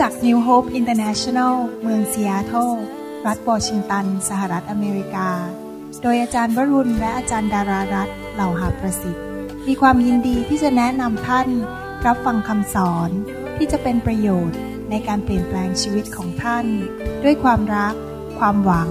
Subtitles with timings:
[0.00, 2.70] จักร New Hope International เมืองซีแอตเทิล
[3.26, 5.30] รัฐวอชิงตัน สหรัฐอเมริกา
[6.02, 9.24] โดยอาจารย์วรุณและอาจารย์ดารารัตเหล่าหาประสิทธิ์
[9.66, 11.48] มีความยินดีที่จะแนะนำท่าน
[12.06, 13.10] รับฟังคำสอน
[13.56, 14.58] ที่จะเป็นประโยชน์
[14.90, 16.66] ในการเปลี่ยนแปลงชีวิตของท่าน
[17.24, 17.94] ด้วยความรัก
[18.38, 18.90] ความหวัง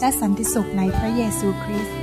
[0.00, 1.96] และสันติสุขในพระเยซูคริสต์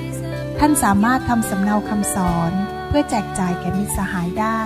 [0.59, 2.51] ท่านสามารถทำสำเนาคำสอน
[2.87, 4.61] เพื่อแจกจ่ายแก่มิตรสหายได้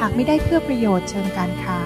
[0.00, 1.80] หากไม่ได้เพื่อประโยชน์เชิงการค้า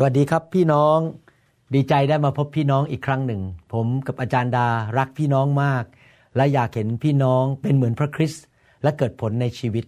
[0.00, 0.98] สวัสดีครับพี่น้อง
[1.74, 4.68] ดีใจได้มาพบพี่น้องอีกครั้งหนึ่ง ผมกับอาจารย์ดา
[4.98, 5.84] รักพี่น้องมาก
[6.36, 8.44] และอยากเห็นพี่น้องเป็นเหมือนพระคริสต์
[8.82, 9.84] และเกิดผลในชีวิต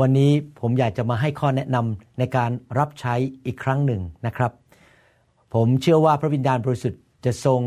[0.00, 3.14] วันนี้ผมอยากจะมาให้ข้อแนะนำในการรับใช้
[3.46, 4.52] อีกครั้งหนึ่งนะครับ
[5.54, 7.60] ผมเชื่อว่าพระวิญญาณบริสุทธิ์จะทรง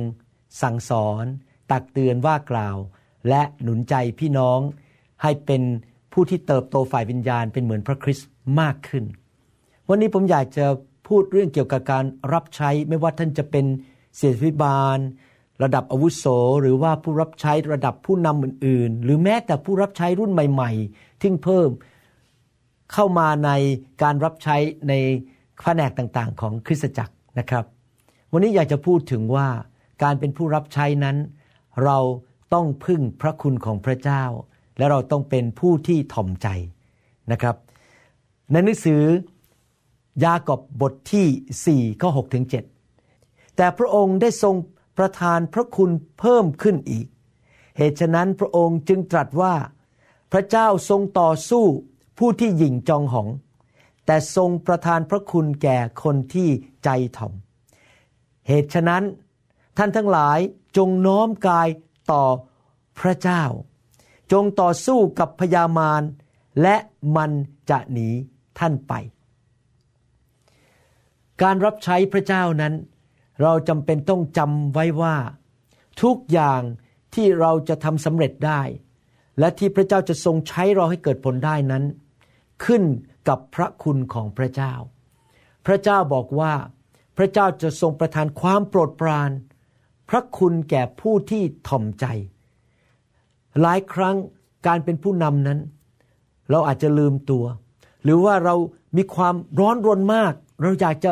[0.62, 1.26] สั่งสอน
[1.72, 2.78] ตักเตือนว่ากล่าว
[3.30, 4.60] และหนุนใจพี่น้อง
[5.24, 5.62] ให้เป็น
[6.14, 8.28] ผู้ที่เติบโตฝ่ายวิญญาณเป็นเหมือนพระคริสต์
[8.60, 9.04] มากขึ้น
[9.90, 10.66] วันนี้ผมอยากจะ
[11.08, 13.66] พูดเรื่องเกี่ยวกับการรับใช้ไม่ว่าท่านจะเป็น
[14.16, 14.98] เสียพิบาล
[15.64, 16.26] ระดับอาวุโส
[16.62, 21.70] หรือว่าผู้รับใช้ระดับผู้นำอื่น ๆ หรือแม้แต่ผู้รับใช้รุ่นใหม่ๆที่เพิ่ม
[22.94, 23.52] เข้ามาใน
[24.04, 24.56] การรับใช้
[24.90, 24.94] ใน
[25.62, 27.66] แผนกต่างๆ ของคริสตจักรนะครับ
[28.32, 29.48] วันนี้อยากจะพูดถึงว่า
[30.04, 31.18] การเป็นผู้รับใช้นั้น
[31.84, 31.98] เรา
[32.54, 34.24] ต้องพึ่งพระคุณของพระเจ้า
[34.78, 36.48] และเราต้องเป็นผู้ที่ถ่อมใจ
[37.32, 37.56] นะครับ
[38.52, 39.02] ในหนังสือ
[40.24, 42.46] ยากอบบทที่4ข้อ6ถึง
[43.02, 44.56] 7แต่พระองค์ได้ทรง
[44.98, 47.08] ประทานพระคุณเพิ่มขึ้นอีก
[47.78, 49.56] เหตุฉะนั้นพระองค์จึงตรัสว่า
[50.32, 51.66] พระเจ้าทรงต่อสู้
[52.18, 53.28] ผู้ที่หยิ่งจองหอง
[54.06, 56.50] แต่ทรงประทานพระคุณแก่คนที่
[56.84, 57.34] ใจถ่อม
[58.48, 59.04] เหตุฉะนั้น
[59.78, 60.40] ท่านทั้งหลาย
[60.78, 61.68] จงน้อมกาย
[62.12, 62.24] ต่อ
[63.00, 63.44] พระเจ้า
[64.32, 66.02] จงต่อสู้กับพยามาร
[66.62, 66.76] และ
[67.16, 67.32] มัน
[67.70, 68.10] จะหนี
[68.60, 68.94] ท่านไป
[71.42, 72.74] การรับใช้พระเจ้านั้น
[73.42, 75.16] เราจำเป็นต้องจำไว้ว่า
[76.02, 76.62] ทุกอย่าง
[77.16, 78.62] ที่เราจะทำสำเร็จได้
[79.40, 81.84] และที่พระเจ้าจะทรงใช้เราให้เกิดผลได้นั้น
[82.66, 82.84] ขึ้น
[83.28, 84.74] กับพระคุณของพระเจ้า
[85.66, 86.54] พระเจ้าบอกว่า
[87.18, 89.32] พระเจ้าจะทรงประทานความโปรดปราน
[90.10, 92.06] พระคุณแก่ผู้ที่ถ่อมใจ
[93.62, 94.16] หลายครั้ง
[94.68, 95.60] การเป็นผู้นำนั้น
[96.50, 97.46] เราอาจจะลืมตัว
[98.04, 98.56] หรือว่าเรา
[98.98, 101.12] มีความร้อนรนมาก เราอยากจะ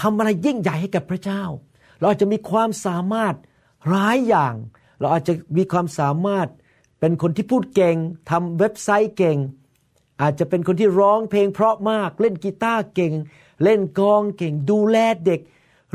[0.00, 1.42] ทำอะไรยิ่งใหญ่ให้กับพระเจ้า
[1.98, 3.34] เราอาจจะมีความสามารถ
[3.92, 4.54] ร้ายอย่าง
[5.00, 6.48] เราอาจจะมีความสามารถ
[7.00, 7.96] เป็นคนที่พูดเก่ง
[8.30, 9.38] ทำเว็บไซต์เก่ง
[10.22, 13.12] อาจจะเป็นคนที่ร้องเพลงเพราะมาก เล่นกีตาร์เก่ง
[13.64, 15.40] เล่นกองเก่ง ดูแลเด็ก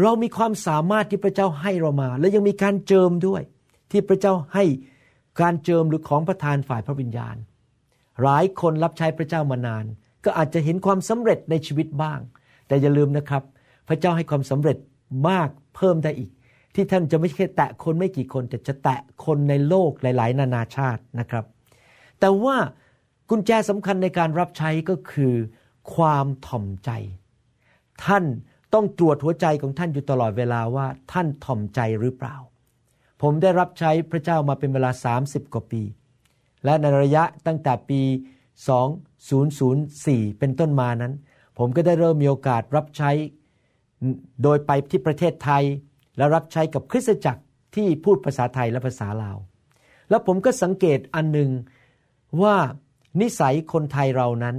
[0.01, 3.41] เรามีความสามารถที่พระเจ้าให้เรามา และยังมีการเจิมด้วย
[3.91, 4.63] ที่พระเจ้าให้
[5.41, 7.35] การเจิมหรือของประทานฝ่ายพระวิญญาณ
[8.23, 9.85] หลายคนรับใช้พระเจ้ามานาน
[10.25, 12.19] ก็อาจจะเห็นความสำเร็จในชีวิตบ้าง
[12.67, 13.43] แต่อย่าลืมนะครับ
[13.87, 14.77] พระเจ้าให้ความสำเร็จ
[15.29, 16.31] มากเพิ่มได้อีก
[16.75, 21.45] ที่ท่านจะไม่ใช่แตะคนไม่กี่คน แต่จะแตะคนในโลกหลาย ๆ นานาชาตินะครับ
[22.19, 22.57] แต่ว่า
[23.29, 25.33] กุญแจสำคัญในการรับใช้ก็คือ
[25.95, 26.89] ความถ่อมใจ
[28.05, 28.23] ท่าน
[28.73, 32.35] ต้องตรวจหัวใจของท่านอยู่ตลอดเวลาว่าท่านถ่อมใจหรือเปล่า
[33.21, 34.91] ผมได้รับใช้พระเจ้ามาเป็นเวลา
[35.23, 35.81] 30 กว่าปี
[36.65, 38.01] และในระยะตั้งแต่ปี
[39.21, 41.13] 2004 เป็นต้นมานั้น
[41.57, 43.11] ผมก็ได้เริ่มมีโอกาสรับใช้
[44.43, 45.63] โดยไปที่ประเทศไทย
[46.17, 47.43] และรับใช้กับคริสตจักร
[47.75, 49.37] ที่พูดภาษาไทยและภาษาลาว
[50.09, 51.49] แล้วผมก็สังเกตอันหนึ่ง
[52.41, 52.55] ว่า
[53.21, 54.55] นิสัยคนไทยเรานั้น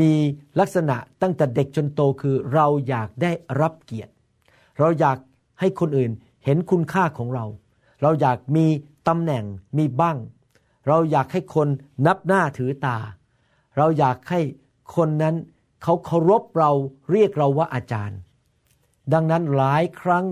[0.00, 0.12] มี
[0.60, 4.12] ลักษณะตั้งแต่เด็กจนโตคือเราอยากได้รับเกียรติ
[4.78, 5.18] เราอยาก
[5.60, 6.10] ให้คนอื่น
[6.44, 7.44] เห็นคุณค่าของเรา
[8.02, 8.66] เราอยากมี
[9.08, 9.44] ตำแหน่ง
[9.78, 10.16] มีบ้าง
[10.88, 11.68] เราอยากให้คน
[12.06, 12.98] นับหน้าถือตา
[13.76, 14.40] เราอยากให้
[14.96, 15.34] คนนั้น
[15.82, 16.70] เขาเคารพเรา
[17.10, 18.18] เรียกเราว่าอาจารย์
[19.12, 20.24] ดังนั้นหลายครั้ง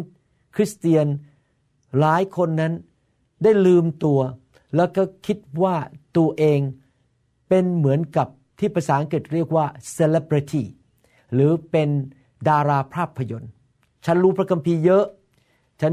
[0.54, 1.06] คริสเตียน
[2.00, 2.72] หลายคนนั้น
[3.42, 4.20] ได้ลืมตัว
[4.76, 5.76] แล้วก็คิดว่า
[6.16, 6.60] ตัวเอง
[7.48, 8.28] เป็นเหมือนกับ
[8.58, 9.66] ที่ภาษาอังกฤษเรียกว่า
[9.96, 10.62] celebrity
[11.34, 11.88] หรือเป็น
[12.48, 13.52] ดาราภาพยนตร์
[14.04, 15.04] ฉันรู้พระคัมภีร์เยอะ
[15.80, 15.92] ฉัน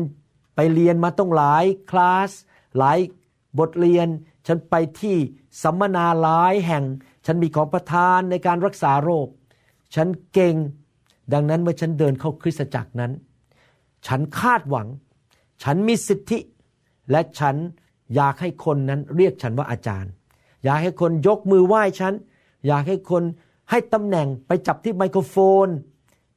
[0.56, 2.32] ไปเรียนมาต้องหลายคลาส
[2.78, 2.98] หลาย
[3.60, 4.08] บทเรียน
[4.48, 5.18] ฉันไปที่
[5.64, 6.84] สัมมนาหลายแห่ง
[7.26, 9.28] ฉันมีของประทานในการรักษาโรค
[9.96, 10.56] ฉันเก่ง
[11.34, 13.12] ดังนั้นเมื่อฉันเดินเข้าคริสตจักรนั้น
[14.08, 14.88] ฉันคาดหวัง
[15.64, 16.40] ฉันมีสิทธิ
[17.12, 17.56] และฉัน
[18.16, 20.12] อยากให้คนนั้นเรียกฉันว่าอาจารย์
[20.64, 22.14] อยากให้คนยกมือไหว้ฉัน
[22.68, 23.24] อยากให้คน
[23.70, 25.36] ให้ตำแหน่งไปจับที่ไมโครโฟ
[25.66, 25.68] น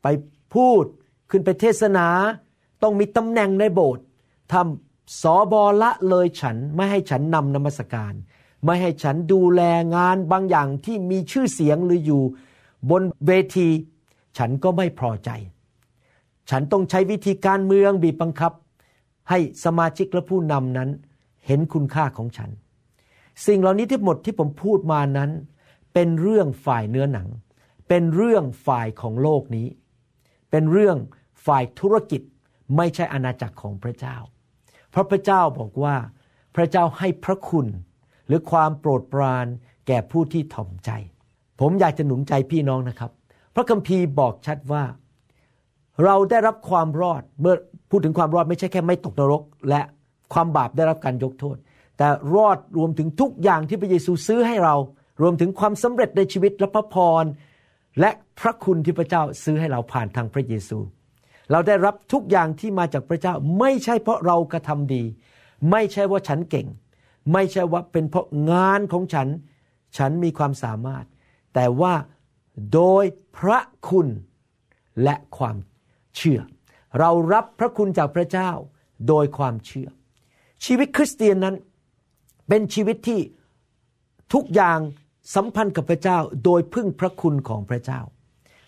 [0.03, 0.07] ไป
[0.55, 0.85] พูด
[1.31, 2.09] ขึ้นไปเทศนา
[2.83, 4.05] ต้องมีตำแหน่งในโบสถ์
[4.53, 8.13] ทำสอบอละเลยฉันไม่ให้ฉันนำนมัสการ
[8.65, 9.63] ไม่ให้ฉันดูแล
[9.97, 12.23] งานบางอย่างที่มีชื่อเสียงหรืออยู่
[12.91, 13.69] บนเวที
[14.39, 15.31] ฉันก็ไม่พอใจ
[16.51, 18.53] ฉันต้องใช้วิธีการเมืองบีบบังคับ
[19.31, 20.89] ให้สมาชิกและผู้นำนั้น
[21.47, 22.51] เห็นคุณค่าของฉัน
[23.47, 25.31] สิ่งเหล่านี้ทั้งหมดที่ผมพูดมานั้น
[25.95, 27.29] เป็นเรื่องฝ่ายเนื้อหนัง
[27.89, 29.67] เป็นเรื่องฝ่ายของโลกนี้
[30.51, 30.97] เป็นเรื่อง
[31.47, 32.23] ฝ่ายธุรกิจ
[32.77, 34.17] ไม่ใช่อาณาจักรของพระเจ้า
[34.91, 35.97] เพราะพระเจ้าบอกว่า
[36.57, 37.67] พระเจ้าให้พระคุณ
[38.27, 39.47] หรือความโปรดปราน
[39.87, 40.91] แก่ผู้ที่ถ่อมใจ
[41.61, 43.11] ผมอยากจะหนุนใจพี่น้องนะครับ
[43.59, 44.85] ระคัมภีร์บอกชัดว่า
[46.05, 47.55] เราได้รับความรอดเมื่อ
[47.91, 49.81] พูดถึงความรอดไม่ใช่แค่ไม่ตกนรก และ
[50.33, 51.57] ความบาปได้รับการยกโทษ
[51.99, 54.75] แต่รอดรวมถึงทุกอย่างที่พระเยซูซื้อให้เรา
[55.23, 57.25] รวมถึงความสำเร็จในชีวิตและพระพร
[58.01, 58.11] และ
[58.41, 60.79] พระคุณที่พระเจ้าซื้อให้เราผ่านทางพระเยซู
[61.51, 65.03] เราได้รับทุกอย่างที่มาจากพระเจ้า ไม่ใช่เพราะเรากระทำดี
[65.71, 66.67] ไม่ใช่ว่าฉันเก่ง
[67.33, 69.29] ไม่ใช่ว่าเป็นเพราะงานของฉัน
[69.97, 71.05] ฉันมีความสามารถ
[71.55, 71.93] แต่ว่า
[72.75, 73.05] โดย
[73.39, 73.59] พระ
[73.89, 74.09] คุณ
[75.03, 75.57] และความ
[76.17, 76.41] เชื่อ
[76.99, 78.51] เรารับพระคุณจากพระเจ้า
[79.09, 79.89] โดยความเชื่อ
[80.65, 81.57] ชีวิตคริสเตียนนั้น
[82.49, 83.21] เป็นชีวิตที่
[84.33, 84.79] ทุกอย่าง
[85.35, 88.01] สัมพันธ์กับพระเจ้าโดยพึ่งพระคุณของพระเจ้า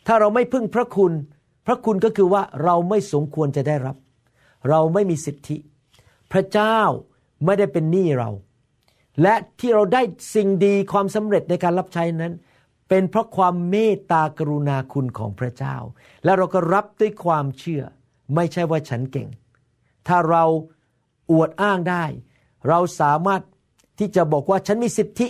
[0.07, 1.13] ถ้าเราไม่พึ่งพระคุณ
[1.67, 3.97] พระคุณก็คือว่าเราไม่สมควรจะได้รับ
[4.69, 5.57] เราไม่มีสิทธิ
[6.33, 6.79] พระเจ้า
[7.45, 8.31] ไม่ได้เป็นหนี้เรา
[9.23, 10.03] และที่เราได้
[10.35, 12.35] สิ่งดีความสำเร็จในการรับใช้นั้น
[12.93, 15.77] เป็นเพราะความเมตตากรุณาคุณของพระเจ้า
[16.25, 17.83] และเราก็รับด้วยความเชื่อ
[18.35, 19.29] ไม่ใช่ว่าฉันเก่ง
[20.09, 20.45] ถ้าเรา
[21.31, 22.05] อวดอ้างได้
[22.69, 23.43] เราสามารถ
[23.99, 25.29] ที่จะบอกว่าฉันมีสิทธิ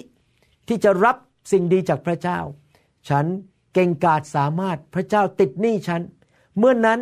[0.69, 1.17] ที่จะรับ
[1.53, 2.39] สิ่งดีจากพระเจ้า
[3.09, 3.25] ฉัน
[3.75, 6.01] เก่งกาจสามารถพระเจ้าติดหนี้ฉัน
[6.59, 7.01] เมื่อนนั้น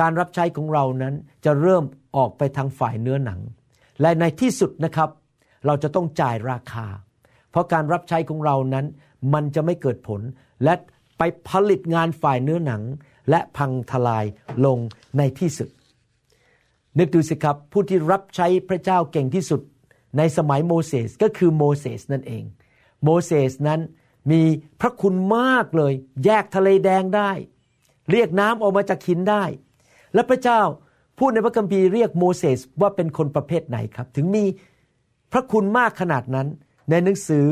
[0.00, 1.14] การรับใช้ของเรานั้น
[1.44, 1.84] จะเริ่ม
[2.16, 3.40] ออกไปทางฝ่ายเนื้อหนัง
[4.00, 5.10] และในที่สุดนะครับ
[5.66, 6.86] เราจะต้องจ่ายราคา
[7.50, 8.86] เพราะการรับใช้ของเรานั้น
[9.34, 10.20] มันจะไม่เกิดผล
[10.64, 10.74] และ
[11.18, 12.82] ไปผลิตงานฝ่ายเนื้อหนัง
[13.30, 14.24] และพังทลาย
[14.64, 14.78] ลง
[15.18, 15.68] ในที่สุด
[16.98, 19.60] นึกดูสิครับ ผู้ที่รับใช้พระเจ้าเก่งที่สุด
[20.18, 22.44] ในสมัยโมเสสก็คือโมเสสนั่นเอง
[23.04, 23.80] โมเสสนั้น
[24.30, 24.42] มี
[24.80, 25.92] พระคุณมากเลย
[26.24, 27.30] แยกทะเลแดงได้
[28.10, 29.44] เรียกน้ำออกมาจากหินได้
[30.14, 30.60] และพระเจ้า
[31.18, 34.44] พูดในพระคัมภีร์เรียกโมเสสว่าเป็นคนประเภทไหนครับ ถึงมี
[35.32, 36.48] พระคุณมากขนาดนั้น
[36.90, 37.46] ในหนังสือ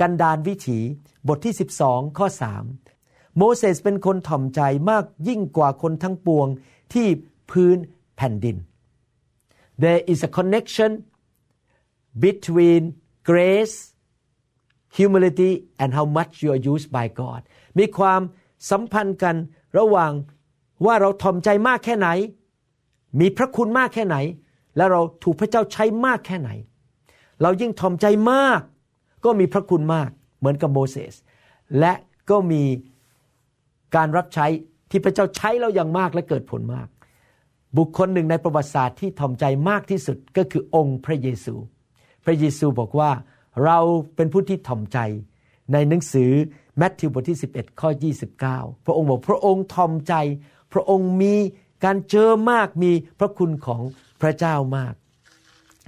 [0.00, 0.78] กันดานวิถี
[1.28, 1.54] บทที่
[1.84, 2.26] 12 ข้อ
[2.82, 4.60] 3 โมเสสเป็นคนถ่อมใจ
[4.90, 6.48] มากยิ่งกว่าคนทั้งปวง
[6.92, 7.06] ที่
[7.50, 7.76] พื้น
[8.16, 8.56] แผ่นดิน
[9.82, 10.90] There is a connection
[12.24, 12.82] between
[13.30, 13.76] grace
[14.96, 15.52] humility
[15.82, 17.40] and how much you are used by God
[17.78, 18.20] มีความ
[18.70, 19.36] สัมพันธ์กัน
[19.78, 20.12] ระหว่าง
[20.86, 22.08] ว่าเราถ่อมใจมากแค่ไหน
[23.20, 24.16] มีพระคุณมากแค่ไหน
[24.76, 26.50] และเราถูกพระเจ้าใช้มากแค่ไหน
[27.42, 28.60] เรายิ่งถ่อมใจมาก
[29.24, 31.14] ก็มีพระคุณมากเหมือนกับโมเสส
[31.78, 31.92] และ
[32.30, 32.62] ก็มี
[33.96, 34.46] การรับใช้
[34.90, 36.88] ที่พระเจ้าใช้เราอย่างมากและเกิดผลมาก
[37.78, 41.54] บุคคลหนึ่งในประวัติศาสตร์ที่ถ่อมใจมากที่สุดก็คือองค์พระเยซู
[42.24, 43.10] พระเยซูบอกว่า
[43.64, 43.78] เรา
[44.16, 44.98] เป็นผู้ที่ถ่อมใจ
[45.72, 46.30] ในหนังสือ
[46.78, 47.90] แมทธิวบทที่ 11 ข้อ
[48.38, 50.14] 29 พระองค์บอกพระองค์ถ่อมใจ
[50.72, 51.34] พระองค์มี
[51.84, 53.82] การเจอมากมีพระคุณของ
[54.22, 54.94] พระเจ้ามาก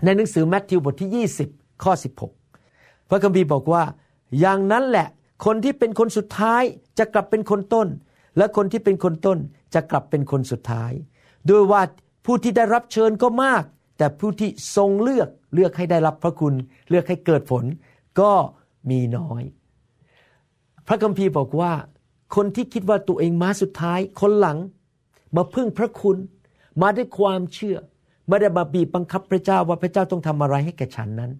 [0.04, 2.37] ในหนังสือแมทธิวบทที่ 20 ข้อ 16
[3.08, 3.82] พระคัมภีร์บอกว่า
[4.40, 5.08] อย่างนั้นแหละ
[5.44, 6.62] คนที่เป็นคนสุดท้าย
[6.98, 7.88] จะกลับเป็นคนต้น
[8.36, 9.38] และคนที่เป็นคนต้น
[9.74, 10.92] จะกลับเป็นคนสุดท้าย
[11.50, 11.82] ด้วยว่า
[12.26, 13.62] ผู้ที่ได้รับเชิญก็มาก
[13.98, 16.54] แต่ผู้ที่ทรงเลือกเลือกให้ได้รับพระคุณ
[16.88, 17.64] เลือกให้เกิดผล
[18.20, 18.32] ก็
[18.90, 19.42] มีน้อย
[20.88, 21.72] พระคัมภีร์บอกว่า
[22.36, 24.58] คนที่คิดว่าตัวเองมาสุดท้าย คนหลัง
[25.36, 26.16] มาพึ่งพระคุณ
[26.82, 27.76] มาด้วยความเชื่อ
[28.28, 31.32] ไม่ได้มาบีบบังคับพระเจ้าว่าพระเจ้าต้องทำอะไรให้แก่ฉันนั้น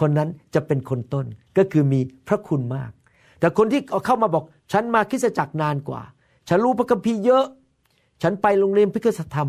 [0.00, 2.90] คนนั้นจะเป็นคนต้นก็คือมีพระคุณมาก
[3.40, 6.02] แต่คนที่เข้ามาบอกฉันมาคริสตจักรนานกว่า
[6.48, 7.44] ฉันรู้พระคัมภีร์เยอะ
[8.22, 9.48] ฉันไปโรงเรียนพระคุณธรรม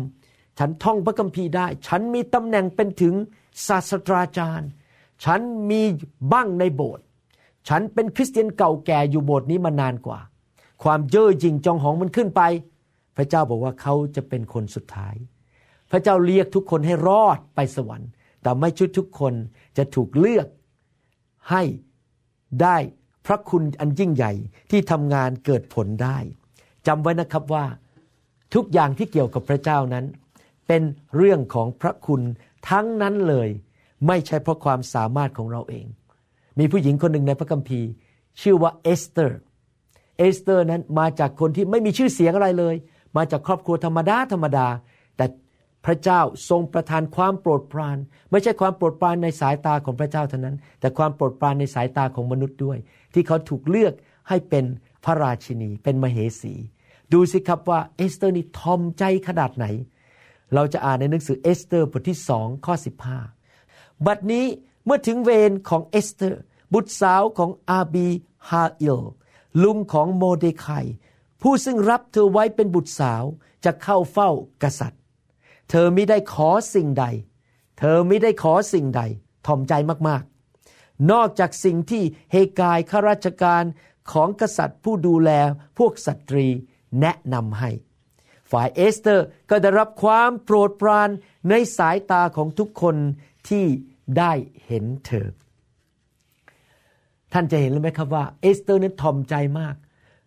[0.58, 3.14] ฉันท่องพระคัมภีร์ได้ ฉันมีตำแหน่งเป็นถึง
[3.66, 4.68] ศาสตราจารย์
[5.24, 5.82] ฉันมี
[6.32, 7.04] บ้างในโบสถ์
[7.68, 10.20] ฉันเป็นคริสเตียนเก่าแก่อยู่โบสถ์นี้มานานกว่า
[10.82, 12.42] ความเย่อหยิ่งจองหองมันขึ้นไป
[13.16, 15.14] พระเจ้าบอกว่าเขาจะเป็นคนสุดท้าย
[15.90, 18.10] พระเจ้าเรียกทุกคนให้รอดไปสวรรค์
[18.42, 19.34] แต่ไม่ชุดทุกคน
[19.76, 20.48] จะถูกเลือก
[21.50, 21.62] ให้
[22.62, 22.76] ได้
[23.26, 24.32] พระคุณอันยิ่งใหญ่
[24.70, 26.18] ที่ทำงานเกิดผลได้
[26.86, 27.64] จำไว้นะครับว่า
[28.54, 30.04] ทุกอย่างที่เกี่ยวกับพระเจ้านั้น
[30.66, 30.82] เป็น
[31.16, 32.22] เรื่องของพระคุณ
[32.70, 33.48] ทั้งนั้นเลย
[34.06, 35.86] ไม่ใช่เพราะความสามารถของเราเอง
[36.58, 37.88] มีผู้หญิงคนหนึ่งในพระคัมภีร์
[38.40, 39.38] ชื่อว่าเอสเตอร์
[40.18, 42.74] เอสเตอร์นั้นมาจากคนที่ไม่มีชื่อเสียงอะไรเลย
[43.16, 44.66] มาจากครอบครัวธรรมดาธรรมดา
[45.86, 47.96] พระเจ้าทรงประทานความโปรดปราน
[48.30, 52.78] ไม่ใช่ความโปรดปรานในสายตาของพระเจ้าเท่านั้น แต่ความโปรดปรานในสายตาของมนุษย์ด้วย
[53.14, 53.94] ที่เขาถูกเลือก
[54.28, 54.64] ให้เป็น
[55.04, 56.54] พระราชินี เป็นมเหสี
[57.12, 59.66] ดูสิครับว่าเอสเตอร์นี่ถ่อมใจขนาดไหน
[60.54, 62.74] เราจะอ่านในหนังสือเอสเตอร์บทที่สองข้อ
[63.40, 64.44] 15 บัดนี้
[64.84, 66.40] เมื่อถึงเวรของเอสเตอร์
[66.72, 68.08] บุตรสาวของอาบี
[68.48, 69.00] ฮาอิล
[69.62, 70.86] ลุงของโมรเดคัย
[71.42, 73.24] ผู้ซึ่งรับเธอไว้เป็นบุตรสาว
[73.64, 74.30] จะเข้าเฝ้า
[74.62, 75.01] กษัตริย์
[75.70, 77.04] เธอไม่ได้ขอสิ่งใด
[77.78, 79.02] เธอไม่ได้ขอสิ่งใด
[79.46, 79.74] ถ่อมใจ
[80.08, 82.02] มากๆ นอกจากสิ่งที่
[82.32, 83.64] เฮกายข้าราชการ
[84.12, 85.30] ของกษัตริย์ผู้ดูแล
[85.78, 86.46] พวกสตรี
[87.00, 87.70] แนะนำให้
[88.50, 91.08] ฝ่ายเอสเตอร์ก็ได้รับความโปรดปราน
[91.50, 92.96] ในสายตาของทุกคน
[93.48, 93.64] ที่
[94.18, 94.32] ได้
[94.66, 95.28] เห็นเธอ
[97.32, 99.74] ท่านจะเห็นเลยไหมครับว่าเอสเตอร์นั้นทอมใจมาก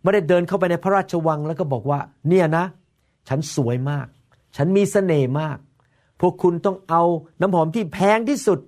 [0.02, 2.66] ไม่ได้เดินเข้าไปในพระราชวังแล้วก็บอกว่า เนี่ยนะ
[3.28, 4.08] ฉันสวยมาก
[4.56, 5.58] ฉันมีสเสน่ห์มาก
[6.22, 7.04] พวกคุณต้องเอา
[7.42, 8.60] น้ำหอมที่แพงที่สุด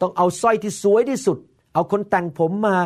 [0.00, 1.38] ต้องเอาสร้อยที่สวยที่สุด
[1.74, 2.76] เอาคนแต่งผมมา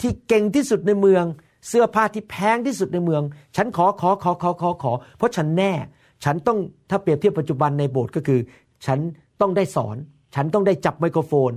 [0.00, 1.24] ที่เก่งที่สุดในเมือง
[1.68, 3.22] เสื้อผ้าที่แพงที่สุดในเมือง
[3.56, 5.72] ฉันขอขอขอขอขอขอ เพราะฉันแน่
[6.24, 6.58] ฉันต้อง
[6.90, 8.40] ถ้าเปรียบเทียบปัจจุบันในโบสถ์ก็คือ
[8.86, 8.98] ฉัน
[9.40, 9.96] ต้องได้สอน
[10.34, 11.52] ฉันต้องได้จับไมโครโฟน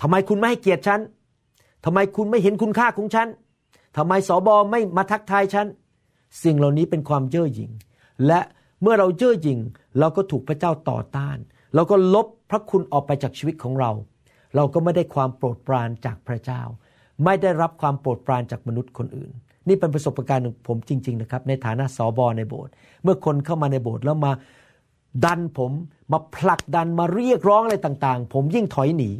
[0.00, 1.00] ทำไมคุณไม่ให้เกียรติฉัน
[1.84, 3.28] ทำไมคุณไม่เห็นคุณค่าของฉัน
[3.96, 5.66] ทำไมสอบอไม่มาทักทายฉัน
[6.42, 7.70] สิ่งเหล่านี้เป็นความเย่อหยิ่ง
[8.26, 8.40] และ
[8.82, 9.60] เมื่อเราเย่อหยิ่ง
[9.98, 11.38] เราก็ถูกพระเจ้าต่อต้าน
[11.74, 13.90] เราก็ลบพระคุณออกไปจากชีวิตของเรา
[14.56, 16.62] เราก็ไม่ได้ความโปรดปรานจากพระเจ้า
[17.24, 19.32] ไม่ได้รับความโปรดปรานจากมนุษย์คนอื่น
[19.68, 24.32] นี่เป็นประสบการณ์ของผมจริง ๆ นะครับ ในฐานะสอบอในโบสถ์เมื่อคนเข้ามาในโบสถ์แล้วมา
[25.24, 25.72] ดันผม
[26.12, 29.10] มาผลักดันมาเรียกร้องอะไรต่างๆ ผมยิ่งถอยหนี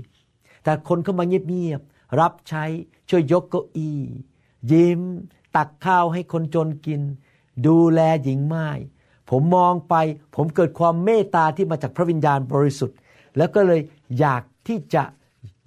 [0.64, 2.64] แต่คนเข้ามาเงียบๆรับใช้
[3.08, 4.00] ช่วยยกเก้าอี้
[4.72, 5.00] ยิ้ม
[5.56, 7.00] ตักข้าวให้คนจนกิน
[7.66, 8.68] ดูแลหญิงไม้
[9.30, 9.94] ผมมองไป
[10.36, 12.98] ผมเกิดความเมตตาที่มาจากพระวิญญาณบริสุทธิ์
[13.36, 13.80] แล้วก็เลย
[14.18, 15.04] อยากที่จะ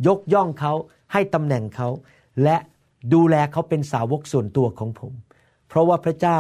[0.08, 0.74] ยกย่องเขา
[1.14, 1.90] ให้ตำแหน่งเขา
[2.44, 2.58] และ
[3.14, 5.14] ดูแลเขาเป็นสาวกส่วนตัวของผม
[5.68, 6.40] เพราะว่าพระเจ้า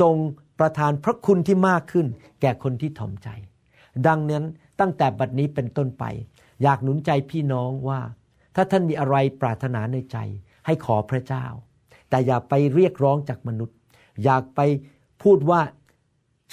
[0.00, 0.16] ทรง
[0.58, 2.06] ประทานพระคุณที่มากขึ้น
[2.40, 3.28] แก่คนที่ถ่อมใจ
[4.06, 4.44] ดังนั้น
[4.80, 6.04] ตั้งแต่บัดนี้เป็นต้นไป
[6.62, 8.00] อยากหนุนใจพี่น้องว่า
[8.54, 10.16] ถ้าท่านมีอะไรปรารถนาในใจ
[10.66, 11.44] ให้ขอพระเจ้า
[12.10, 13.76] แต่อย่าไปเรียกร้องจากมนุษย์
[14.24, 14.60] อยากไป
[15.22, 15.60] พูดว่า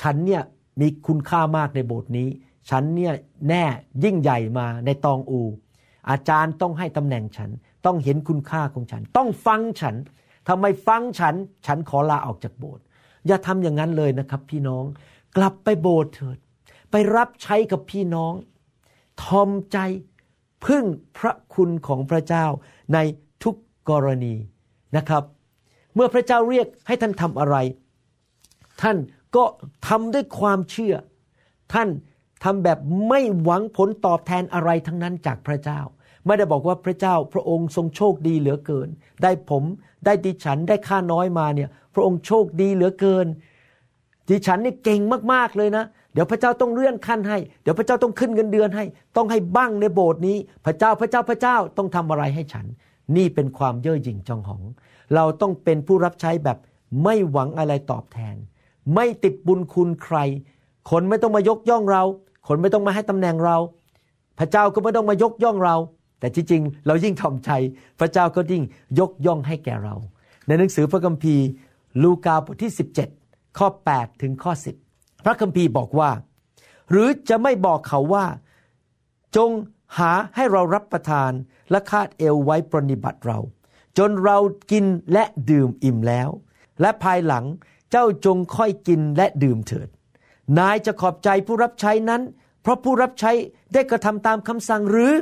[0.02, 0.44] ฉันเนี่ย
[0.80, 2.28] มีคุณค่ามากในโบสถ์นี้
[2.70, 3.14] ฉันเนี่ย
[3.50, 3.64] แน่
[4.04, 5.42] ยิ่งใหญ่มาในตองอู
[6.10, 7.50] อาจารย์ต้องให้ตำแหน่งฉัน
[7.86, 9.96] ต้องเห็นคุณค่าของฉัน ต้องฟังฉัน
[10.48, 11.36] ทำไมฟังฉัน
[11.66, 12.84] ฉันขอลาออกจากโบสถ์
[13.28, 14.84] อย่าทำอย่างนั้นเลยนะครับ พี่น้อง
[15.38, 16.38] กลับไปโบสถ์เถิด
[16.92, 18.34] ไปรับใช้กับพี่น้อง
[19.24, 19.78] ทอมใจ
[20.66, 20.86] พึ่ง
[21.18, 22.46] พระคุณของพระเจ้า
[22.94, 22.98] ใน
[23.44, 23.56] ทุก
[23.90, 24.36] กรณี
[24.98, 25.24] นะครับ
[25.96, 27.56] เมื่อพระเจ้าเรียกให้ท่านทำอะไร
[28.82, 28.98] ท่าน
[29.36, 29.44] ก็
[29.88, 30.96] ทำด้วยความเชื่อ
[31.74, 31.90] ท่าน
[32.44, 35.80] ทำแบบไม่หวังผลตอบแทนอะไรทั้งนั้นจากพระเจ้า
[36.26, 38.90] ไม่ได้บอกว่าพระเจ้าพระองค์ทรงโชคดีเหลือเกิน
[39.24, 39.64] ได้ผม
[40.06, 43.28] ได้ดิฉันได้ค่าน้อยมาเนี่ย พระองค์โชคดีเหลือเกิน
[44.30, 45.02] ดิฉันนี่เก่ง
[45.34, 48.86] มากๆเลยนะเดี๋ยวพระเจ้าต้องเลื่อนขั้นให้ เดี๋ยวพระเจ้าต้องขึ้นเงินเดือนให้
[49.18, 52.66] ต้องให้บ้างในโบสถ์นี้ พระเจ้าพระเจ้าพระเจ้าต้องทำอะไรให้ฉัน
[53.18, 54.64] นี่เป็นความเย่อหยิ่งจองหอง
[55.16, 56.58] เราต้องเป็นผู้รับใช้แบบ
[57.04, 58.36] ไม่หวังอะไรตอบแทน
[58.96, 60.18] ไม่ติดบุญคุณใคร
[60.90, 62.04] คนไม่ต้องมายกย่องเรา
[62.48, 63.58] คนไม่ต้องมาให้ตำแหน่งเรา
[64.40, 65.76] พระเจ้าก็ไม่ต้องมายกย่องเรา
[66.20, 67.52] แต่ที่จริง เรายิ่งถ่อมใจ
[68.00, 68.64] พระเจ้าก็ยิ่ง
[69.00, 69.96] ยกย่องให้แก่เรา
[70.48, 71.46] ในหนังสือพระคัมภีร์
[72.04, 72.72] ลูกาบทที่
[73.16, 74.52] 17 ข้อ 8 ถึงข้อ
[74.88, 76.10] 10 พระคัมภีร์บอกว่า
[76.92, 78.26] หรือจะไม่บอกเขาว่า
[79.36, 79.50] จง
[79.98, 81.32] หาให้เรารับประทาน
[81.72, 83.40] และคาดเอวไว้ปรนิบัติเรา
[83.98, 84.38] จนเรา
[84.72, 86.30] กินและดื่มอิ่มแล้ว
[86.82, 87.46] และภายหลัง
[87.96, 89.90] เจ้าจงค่อยกินและดื่มเถิด
[90.60, 92.22] นายจะขอบใจผู้รับใช้นั้น
[92.62, 93.32] เพราะผู้รับใช้
[93.74, 95.14] ได้กระทำตามคำสั่งหรือ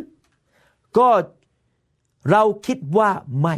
[0.97, 1.09] ก็
[2.31, 3.09] เราคิดว่า
[3.41, 3.55] ไม่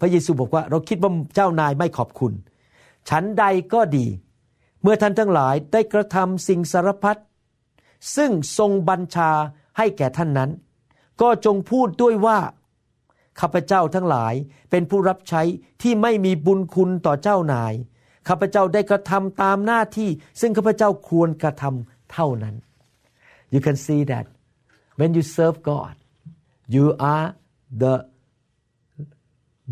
[0.00, 2.32] พระเยซูบอกว่า เราคิดว่าเจ้านายไม่ขอบคุณ
[3.08, 4.06] ฉันใดก็ดี
[4.82, 7.20] เมื่อท่านทั้งหลายได้กระทำสิ่งสารพัด
[8.16, 9.30] ซึ่งทรงบัญชา
[9.78, 10.50] ให้แก่ท่านนั้น
[11.20, 12.38] ก็จงพูดด้วยว่า
[13.40, 14.34] ข้าพเจ้าทั้งหลาย
[14.70, 15.42] เป็นผู้รับใช้
[15.82, 17.74] ที่ไม่มีบุญคุณต่อเจ้านาย
[18.28, 20.10] ข้าพเจ้าได้กระทำตามหน้าที่
[20.40, 22.54] ซึ่งข้าพเจ้าควรกระทำเท่านั้น
[23.54, 24.26] you can see that
[24.98, 25.94] when you serve God
[26.74, 27.28] you are
[27.82, 27.94] the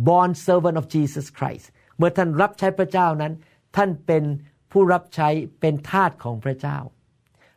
[0.08, 1.66] born servant of Jesus Christ
[1.96, 3.32] เมื่อท่านรับใช้พระเจ้านั้น
[3.76, 4.24] ท่านเป็น
[4.72, 5.28] ผู้รับใช้
[5.60, 6.78] เป็นทาสของพระเจ้า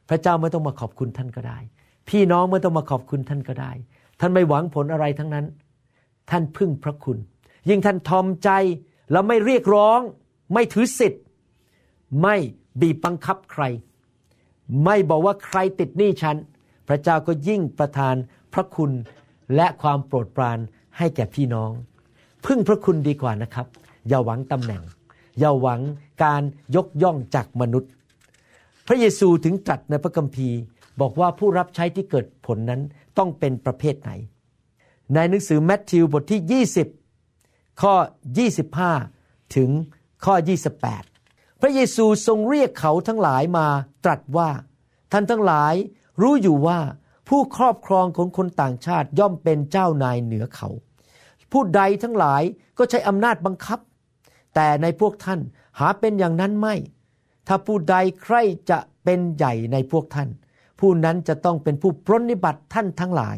[0.09, 1.57] พระเจ้าไม่ต้องมาขอบคุณท่านก็ได้
[2.09, 3.71] พี่น้องไม่ต้องมาขอบคุณท่านก็ได้
[4.19, 5.45] ท่านไม่หวังผลอะไรทั้งนั้น
[6.29, 7.17] ท่านพึ่งพระคุณ
[7.69, 8.49] ยิ่งท่านทอมใจ
[9.11, 9.99] แล้วไม่เรียกร้อง
[10.53, 11.23] ไม่ถือสิทธิ์
[12.21, 12.35] ไม่
[12.81, 13.63] บีบบังคับใคร
[14.83, 16.37] ไม่บอกว่าใครติดหนี้ฉัน
[16.87, 18.15] พระเจ้าก็ยิ่งประทาน
[18.53, 18.91] พระคุณ
[19.55, 20.59] และความโปรดปราน
[20.97, 21.71] ให้แก่พี่น้อง
[22.45, 23.67] พึ่งพระคุณดีกว่านะครับ
[24.07, 24.81] อย่าหวังตำแหน่ง
[25.39, 25.81] อย่าหวัง
[26.23, 26.41] การ
[26.75, 27.91] ยกย่องจากมนุษย์
[28.87, 30.57] พระเยซูถึงตรัสในพระคัมภีร์
[31.01, 32.81] บอกว่าผู้รับใช้ที่เกิดผลนั้น
[33.17, 34.11] ต้องเป็นประเภทไหน
[35.13, 36.63] ในหนังสือแมทธิวบทที่
[37.23, 37.93] 20 ข้อ
[38.75, 39.69] 25 ถึง
[40.25, 40.35] ข้อ
[40.99, 43.67] 28 พระเยซูทรงเรียกเขาทั้งหลายมา
[44.03, 44.49] ตรัสว่า
[45.11, 45.73] ท่านทั้งหลาย
[46.21, 46.79] รู้อยู่ว่า
[47.29, 50.69] ผู้ครอบครองของคนต่างชาติย่อมเป็นเจ้านายเหนือเขา
[51.51, 52.43] ผู้ใดทั้งหลาย
[52.77, 53.79] ก็ใช้อำนาจบังคับ
[54.55, 55.39] แต่ในพวกท่าน
[55.79, 56.75] หาเป็นอย่างนั้นไม่
[57.47, 58.35] ถ้าผู้ใดใคร
[58.69, 60.29] จะเป็นใหญ่ในพวกท่าน
[60.79, 63.37] ผู้นั้นจะต้องเป็นผู้ปรนิบัติท่านทั้งหลาย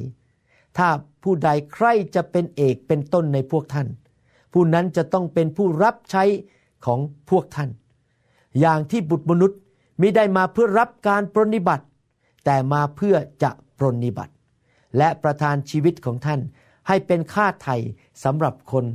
[0.77, 0.87] ถ้า
[1.23, 3.87] ผู้ใดใครจะเป็นเอกเป็นต้นในพวกท่าน
[4.53, 6.23] ผู้นั้นจะต้องเป็นผู้รับใช้
[6.85, 6.99] ของ
[7.29, 7.69] พวกท่าน
[8.59, 9.59] อย่างที่บุตรมนุษย์
[10.01, 11.85] มิได้มาเพื่อรับการปรนิบัติ
[12.45, 14.33] แต่มาเพื่อจะปรนิบัติ
[14.97, 16.39] และประทานชีวิตของท่าน
[16.87, 17.75] ให้เป็นค่าไถ่
[18.23, 18.85] สำหรับคน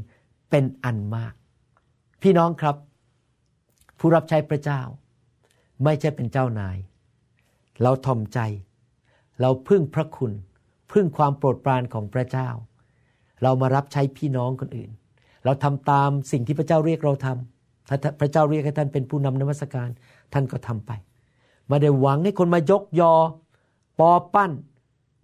[0.50, 1.34] เป็นอันมาก
[2.22, 2.76] พี่น้องครับ
[3.98, 4.80] ผู้รับใช้พระเจ้า
[5.84, 6.76] ไม่ใช่เป็นเจ้านาย
[7.82, 8.38] เราทอมใจ
[9.40, 10.32] เราพึ่งพระคุณ
[10.92, 12.48] พึ่งความโปรดปรานของพระเจ้า
[13.42, 14.90] เรามารับใช้พี่น้องคนอื่น
[15.44, 17.59] เราทำตามสิ่งที่พระเจ้าเรียกเราทำ
[18.02, 19.88] ถ้าพระเจ้าเรียกให้ท่านเป็นผู้นำนมัสการ
[20.32, 20.90] ท่านก็ทำไป
[21.68, 23.12] ไมาได้หวังให้คนมายกยอ
[23.98, 24.52] ปอปั้น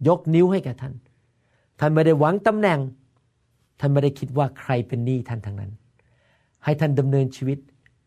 [0.08, 0.94] ยกนิ้วให้แก่ท่าน
[1.80, 2.80] ท่านไม่ได้หวังตำแหน่ง
[3.80, 5.72] ท่านไม่ได้คิดว่าใครเป็นหนี้ท่านทั้งนั้น
[6.64, 7.58] ให้ท่านดำเนินชีวิต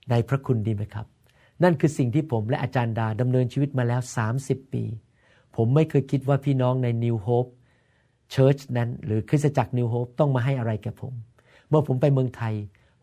[0.10, 1.06] ในพระคุณดีไหมครับ
[1.63, 4.02] นั่นคือสิ่งที่ผมและอาจารย์ดาดำเนินชีวิตมาแล้ว
[4.38, 4.84] 30 ปี
[5.56, 7.52] ผมไม่เคยคิดว่าพี่น้องใน New Hope
[8.34, 11.13] Church นั้น หรือคริสตจักร New Hope ต้องมาให้อะไรแก่ผม
[11.69, 12.54] เมื่อผมไปเมืองไทย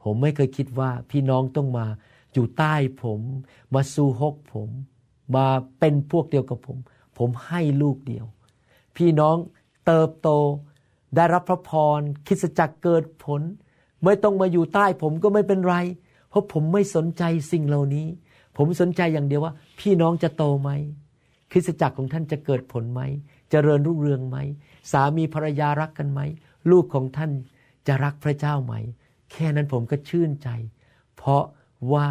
[0.09, 1.87] ผมไม่เคยคิดว่าพี่น้องต้องมา
[2.33, 3.21] อยู่ใต้ผม
[3.75, 4.69] มาสู้ฮกผม
[5.37, 5.47] มา
[5.79, 6.79] เป็นพวกเดียวกับผม
[7.19, 8.27] ผมให้ลูกเดียว
[8.97, 9.37] พี่น้อง
[9.87, 10.29] เติบโต
[11.16, 13.40] ได้รับพระพรคริสตจักเกิดผล
[14.05, 15.77] ไม่ต้องมาอยู่ใต้ผมก็ไม่เป็นไร
[16.31, 18.07] เพราะผมไม่สนใจสิ่งเหล่านี้
[18.57, 20.71] ผมสนใจอย่างเดียวว่า พี่น้องจะโตไหม
[21.53, 23.01] คริสตจักรของท่านจะเกิดผลไหม
[23.47, 24.37] จเจริญรุ่งเรืองไหม
[24.92, 26.21] สามีภรรยารักกันไหม
[26.71, 27.31] ลูกของท่าน
[27.87, 28.75] จะรักพระเจ้าไหม
[29.33, 30.49] แค่นั้นผมก็ชื่นใจ
[31.17, 31.45] เพราะ
[31.93, 32.09] ว่า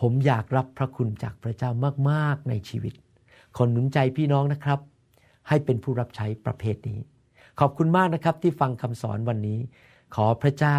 [0.00, 1.70] ผมอยากรับพระคุณจากพระเจ้า
[2.10, 2.94] มาก ๆ ในชีวิต
[3.56, 4.80] ขอหนุนใจพี่น้องนะครับ
[5.48, 7.00] ให้เป็นผู้รับใช้ประเภทนี้
[7.60, 9.60] ขอบคุณมากนะครับที่ฟังคำสอนวันนี้
[10.14, 10.78] ขอพระเจ้า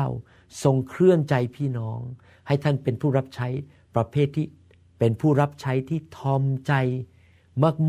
[0.63, 1.99] ทรงเคลื่อนใจพี่น้อง
[2.47, 3.47] ให้ท่านเป็นผู้รับใช้
[3.95, 4.45] ประเภทที่
[4.99, 6.73] เป็นผู้รับใช้ที่ทอมใจ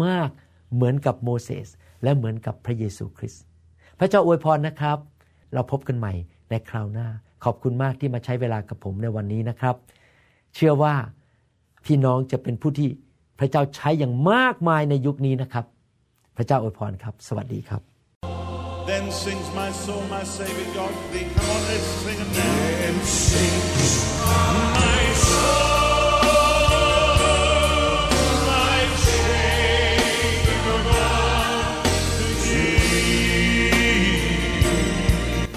[0.04, 1.68] มาก ๆ เหมือนกับโมเสส
[2.02, 3.42] และเหมือนกับพระเยซูคริสต์
[3.98, 4.98] พระเจ้าอวยพรนะครับ
[5.54, 6.12] เราพบกันใหม่
[6.50, 7.08] ในคราวหน้า
[7.44, 9.74] ขอบคุณมากที่มาใช้เวลากับผมในวันนี้นะครับ
[10.54, 10.94] เชื่อว่า
[11.84, 12.88] พี่น้องจะเป็นผู้ที่
[13.38, 15.64] พระเจ้าใช้อย่างมากมายในยุคนี้นะครับ
[16.36, 17.82] พระเจ้าอวยพรครับ สวัสดีครับ
[18.90, 21.26] Then sings my soul, my Savior God to thee.
[21.36, 22.54] Come on, let's sing it now.
[22.82, 23.94] Then sings
[24.76, 25.81] my soul,